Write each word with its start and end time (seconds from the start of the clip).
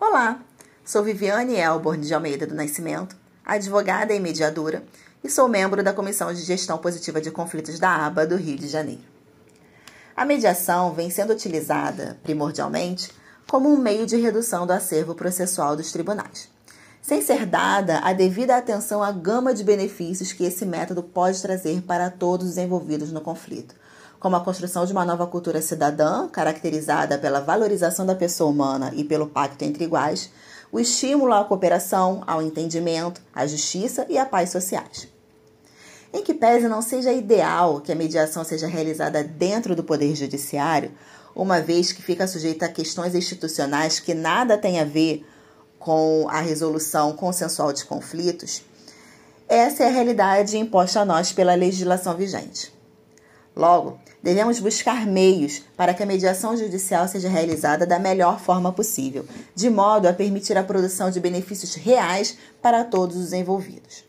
Olá, 0.00 0.40
sou 0.82 1.02
Viviane 1.02 1.56
Elborn 1.56 2.02
de 2.02 2.14
Almeida 2.14 2.46
do 2.46 2.54
Nascimento, 2.54 3.14
advogada 3.44 4.14
e 4.14 4.18
mediadora, 4.18 4.82
e 5.22 5.28
sou 5.28 5.46
membro 5.46 5.82
da 5.82 5.92
Comissão 5.92 6.32
de 6.32 6.40
Gestão 6.40 6.78
Positiva 6.78 7.20
de 7.20 7.30
Conflitos 7.30 7.78
da 7.78 8.06
ABA 8.06 8.26
do 8.26 8.34
Rio 8.34 8.56
de 8.56 8.66
Janeiro. 8.66 9.02
A 10.16 10.24
mediação 10.24 10.94
vem 10.94 11.10
sendo 11.10 11.34
utilizada, 11.34 12.18
primordialmente, 12.22 13.12
como 13.46 13.70
um 13.70 13.76
meio 13.76 14.06
de 14.06 14.16
redução 14.16 14.66
do 14.66 14.72
acervo 14.72 15.14
processual 15.14 15.76
dos 15.76 15.92
tribunais, 15.92 16.48
sem 17.02 17.20
ser 17.20 17.44
dada 17.44 17.98
a 17.98 18.14
devida 18.14 18.56
atenção 18.56 19.02
à 19.02 19.12
gama 19.12 19.52
de 19.52 19.62
benefícios 19.62 20.32
que 20.32 20.44
esse 20.44 20.64
método 20.64 21.02
pode 21.02 21.42
trazer 21.42 21.82
para 21.82 22.08
todos 22.08 22.48
os 22.48 22.56
envolvidos 22.56 23.12
no 23.12 23.20
conflito, 23.20 23.74
como 24.20 24.36
a 24.36 24.40
construção 24.44 24.84
de 24.84 24.92
uma 24.92 25.04
nova 25.04 25.26
cultura 25.26 25.62
cidadã, 25.62 26.28
caracterizada 26.28 27.16
pela 27.16 27.40
valorização 27.40 28.04
da 28.04 28.14
pessoa 28.14 28.50
humana 28.50 28.92
e 28.94 29.02
pelo 29.02 29.26
pacto 29.26 29.64
entre 29.64 29.84
iguais, 29.84 30.30
o 30.70 30.78
estímulo 30.78 31.32
à 31.32 31.42
cooperação, 31.42 32.22
ao 32.26 32.42
entendimento, 32.42 33.22
à 33.34 33.46
justiça 33.46 34.04
e 34.10 34.18
à 34.18 34.26
paz 34.26 34.50
sociais. 34.50 35.08
Em 36.12 36.22
que 36.22 36.34
pese 36.34 36.68
não 36.68 36.82
seja 36.82 37.10
ideal 37.10 37.80
que 37.80 37.90
a 37.90 37.94
mediação 37.94 38.44
seja 38.44 38.66
realizada 38.66 39.24
dentro 39.24 39.74
do 39.74 39.82
Poder 39.82 40.14
Judiciário, 40.14 40.92
uma 41.34 41.60
vez 41.60 41.90
que 41.90 42.02
fica 42.02 42.28
sujeita 42.28 42.66
a 42.66 42.68
questões 42.68 43.14
institucionais 43.14 44.00
que 44.00 44.12
nada 44.12 44.58
têm 44.58 44.80
a 44.80 44.84
ver 44.84 45.26
com 45.78 46.26
a 46.28 46.40
resolução 46.40 47.14
consensual 47.14 47.72
de 47.72 47.86
conflitos, 47.86 48.62
essa 49.48 49.82
é 49.82 49.86
a 49.86 49.90
realidade 49.90 50.58
imposta 50.58 51.00
a 51.00 51.04
nós 51.04 51.32
pela 51.32 51.54
legislação 51.54 52.14
vigente. 52.16 52.79
Logo, 53.54 53.98
devemos 54.22 54.60
buscar 54.60 55.06
meios 55.06 55.62
para 55.76 55.92
que 55.92 56.02
a 56.02 56.06
mediação 56.06 56.56
judicial 56.56 57.08
seja 57.08 57.28
realizada 57.28 57.86
da 57.86 57.98
melhor 57.98 58.40
forma 58.40 58.72
possível, 58.72 59.26
de 59.54 59.68
modo 59.68 60.06
a 60.06 60.12
permitir 60.12 60.56
a 60.56 60.62
produção 60.62 61.10
de 61.10 61.20
benefícios 61.20 61.74
reais 61.74 62.36
para 62.62 62.84
todos 62.84 63.16
os 63.16 63.32
envolvidos. 63.32 64.04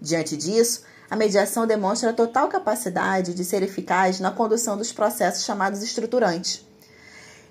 Diante 0.00 0.36
disso, 0.36 0.82
a 1.10 1.16
mediação 1.16 1.66
demonstra 1.66 2.10
a 2.10 2.14
total 2.14 2.48
capacidade 2.48 3.34
de 3.34 3.44
ser 3.44 3.62
eficaz 3.62 4.20
na 4.20 4.30
condução 4.30 4.76
dos 4.76 4.92
processos 4.92 5.44
chamados 5.44 5.82
estruturantes. 5.82 6.64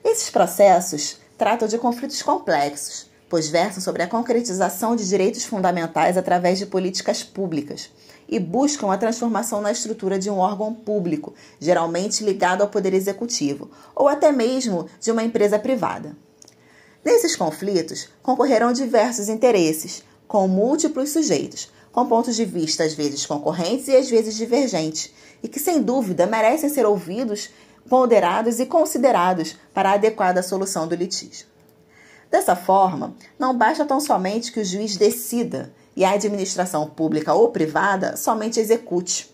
Esses 0.04 0.30
processos 0.30 1.18
tratam 1.38 1.68
de 1.68 1.78
conflitos 1.78 2.22
complexos, 2.22 3.09
pois 3.30 3.48
versam 3.48 3.82
sobre 3.82 4.02
a 4.02 4.08
concretização 4.08 4.96
de 4.96 5.08
direitos 5.08 5.46
fundamentais 5.46 6.18
através 6.18 6.58
de 6.58 6.66
políticas 6.66 7.24
públicas 7.24 7.92
e 8.28 8.40
buscam 8.40 8.92
a 8.92 8.98
transformação 8.98 9.62
na 9.62 9.72
estrutura 9.72 10.20
de 10.20 10.30
um 10.30 10.38
órgão 10.38 10.74
público, 10.74 11.34
geralmente 11.60 12.24
ligado 12.24 12.62
ao 12.62 12.68
poder 12.68 12.94
executivo, 12.94 13.70
ou 13.96 14.08
até 14.08 14.32
mesmo 14.32 14.88
de 15.00 15.12
uma 15.12 15.24
empresa 15.24 15.58
privada. 15.58 16.16
Nesses 17.06 17.36
conflitos 17.36 18.10
concorrerão 18.22 18.74
diversos 18.74 19.30
interesses, 19.30 20.04
com 20.28 20.48
múltiplos 20.48 21.10
sujeitos, 21.10 21.72
com 21.92 22.06
pontos 22.06 22.36
de 22.36 22.46
vista 22.46 22.84
às 22.84 22.94
vezes 22.94 23.26
concorrentes 23.26 23.88
e 23.88 23.96
às 23.96 24.10
vezes 24.10 24.36
divergentes, 24.36 25.12
e 25.42 25.48
que 25.48 25.60
sem 25.60 25.82
dúvida 25.82 26.28
merecem 26.28 26.70
ser 26.70 26.86
ouvidos, 26.86 27.50
ponderados 27.88 28.60
e 28.60 28.66
considerados 28.66 29.56
para 29.74 29.90
a 29.90 29.94
adequada 29.94 30.44
solução 30.44 30.88
do 30.88 30.94
litígio. 30.94 31.49
Dessa 32.30 32.56
forma, 32.56 33.16
não 33.38 33.58
basta 33.58 33.86
tão 33.86 34.00
somente 34.00 34.52
que 34.52 34.60
o 34.60 34.66
juiz 34.66 34.96
decida, 34.98 35.74
e 35.96 36.06
a 36.06 36.12
administração 36.12 36.88
pública 36.88 37.34
ou 37.34 37.50
privada 37.50 38.16
somente 38.16 38.60
execute. 38.60 39.30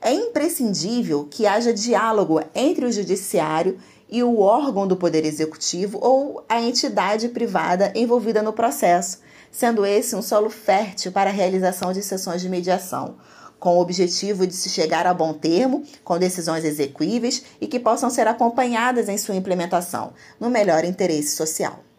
É 0.00 0.12
imprescindível 0.12 1.26
que 1.28 1.46
haja 1.46 1.72
diálogo 1.72 2.40
entre 2.54 2.86
o 2.86 2.92
judiciário 2.92 3.76
e 4.08 4.22
o 4.22 4.38
órgão 4.38 4.86
do 4.86 4.96
Poder 4.96 5.24
Executivo 5.24 5.98
ou 6.00 6.44
a 6.48 6.60
entidade 6.60 7.28
privada 7.28 7.92
envolvida 7.94 8.40
no 8.40 8.52
processo, 8.52 9.18
sendo 9.50 9.84
esse 9.84 10.14
um 10.14 10.22
solo 10.22 10.48
fértil 10.48 11.10
para 11.10 11.30
a 11.30 11.32
realização 11.32 11.92
de 11.92 12.02
sessões 12.02 12.40
de 12.40 12.48
mediação, 12.48 13.16
com 13.58 13.76
o 13.76 13.80
objetivo 13.80 14.46
de 14.46 14.54
se 14.54 14.68
chegar 14.68 15.06
a 15.08 15.12
bom 15.12 15.32
termo, 15.32 15.82
com 16.04 16.18
decisões 16.18 16.64
execuíveis 16.64 17.44
e 17.60 17.66
que 17.66 17.80
possam 17.80 18.08
ser 18.08 18.28
acompanhadas 18.28 19.08
em 19.08 19.18
sua 19.18 19.34
implementação, 19.34 20.12
no 20.38 20.48
melhor 20.48 20.84
interesse 20.84 21.34
social. 21.34 21.89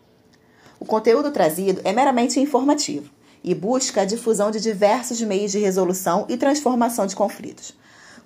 O 0.81 0.85
conteúdo 0.85 1.29
trazido 1.29 1.79
é 1.83 1.93
meramente 1.93 2.39
informativo 2.39 3.07
e 3.43 3.53
busca 3.53 4.01
a 4.01 4.05
difusão 4.05 4.49
de 4.49 4.59
diversos 4.59 5.21
meios 5.21 5.51
de 5.51 5.59
resolução 5.59 6.25
e 6.27 6.35
transformação 6.35 7.05
de 7.05 7.15
conflitos. 7.15 7.75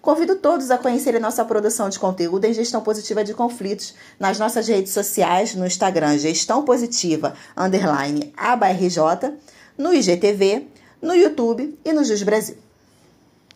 Convido 0.01 0.38
todos 0.38 0.71
a 0.71 0.77
conhecerem 0.77 1.19
nossa 1.19 1.43
produção 1.43 1.89
de 1.89 1.99
conteúdo 1.99 2.45
em 2.45 2.53
gestão 2.53 2.79
positiva 2.79 3.25
de 3.25 3.33
conflitos 3.33 3.93
nas 4.17 4.39
nossas 4.39 4.69
redes 4.69 4.93
sociais, 4.93 5.53
no 5.53 5.67
Instagram 5.67 6.17
Gestão 6.17 6.63
Positiva 6.63 7.33
underline 7.57 8.33
ABRJ, 8.38 9.33
no 9.77 9.93
IGTV, 9.93 10.66
no 11.01 11.13
YouTube 11.13 11.77
e 11.83 11.91
no 11.91 12.05
Jus 12.05 12.23
Brasil. 12.23 12.55